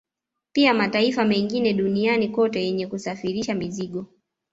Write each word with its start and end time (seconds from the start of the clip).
Pia 0.53 0.73
mataifa 0.73 1.25
mengine 1.25 1.73
duniani 1.73 2.29
kote 2.29 2.63
yenye 2.63 2.87
kusafirisha 2.87 3.55
mizigo 3.55 4.05